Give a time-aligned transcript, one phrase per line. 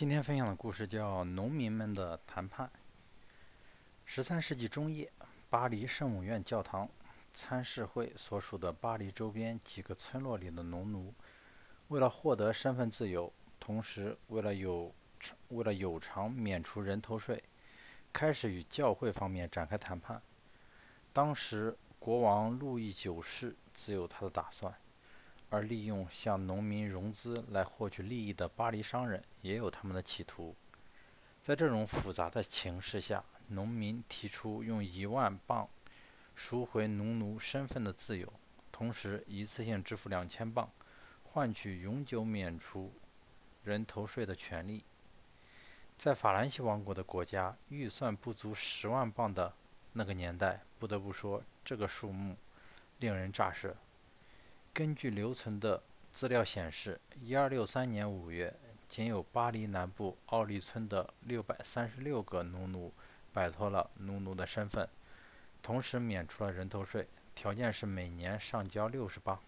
[0.00, 2.66] 今天分享的故事叫《农民们的谈判》。
[4.06, 5.12] 十三世纪中叶，
[5.50, 6.88] 巴黎圣母院教堂
[7.34, 11.12] 参事会所属的巴黎周边几个村落里的农奴，
[11.88, 14.90] 为了获得身份自由，同时为了有
[15.48, 17.44] 为了有偿免除人头税，
[18.10, 20.22] 开始与教会方面展开谈判。
[21.12, 24.74] 当时，国王路易九世自有他的打算。
[25.50, 30.54] 而利用向农民融资来获取利益的巴黎商人也有他们的企图。
[31.42, 35.68] 在这种复杂的情势下，农民提出用一万镑
[36.34, 38.32] 赎回农奴身份的自由，
[38.70, 40.70] 同时一次性支付两千镑，
[41.24, 42.92] 换取永久免除
[43.64, 44.84] 人头税的权利。
[45.98, 49.52] 在法兰西王国的国家预算不足十万镑的
[49.92, 52.36] 那个年代，不得不说这个数目
[52.98, 53.76] 令人咋舌。
[54.80, 58.56] 根据留存的资料显示，1263年5月，
[58.88, 62.90] 仅有巴黎南部奥利村的636个农奴
[63.30, 64.88] 摆脱了农奴的身份，
[65.62, 69.38] 同时免除了人头税，条件是每年上交60磅。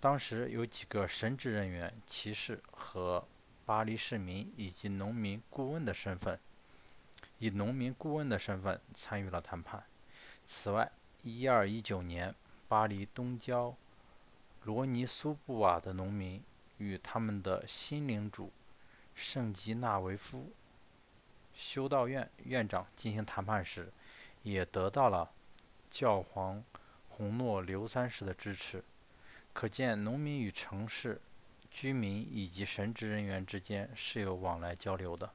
[0.00, 3.22] 当时有几个神职人员、骑士和
[3.66, 6.40] 巴黎市民以及农民顾问的身份，
[7.38, 9.84] 以农民顾问的身份参与了谈判。
[10.46, 10.90] 此外
[11.26, 12.34] ，1219年，
[12.68, 13.76] 巴黎东郊。
[14.64, 16.42] 罗尼苏布瓦的农民
[16.76, 18.52] 与他们的新领主
[19.14, 20.52] 圣吉纳维夫
[21.54, 23.90] 修道院院长进行谈判时，
[24.42, 25.30] 也得到了
[25.90, 26.62] 教皇
[27.08, 28.84] 洪诺刘三世的支持。
[29.52, 31.20] 可见，农民与城市
[31.70, 35.32] 居民以及神职人员之间是有往来交流的。